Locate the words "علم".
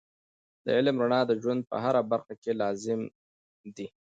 0.77-0.95